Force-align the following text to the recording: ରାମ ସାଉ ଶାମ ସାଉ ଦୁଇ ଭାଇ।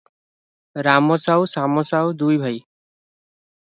ରାମ 0.87 1.19
ସାଉ 1.27 1.45
ଶାମ 1.53 1.87
ସାଉ 1.93 2.19
ଦୁଇ 2.25 2.43
ଭାଇ। 2.47 2.61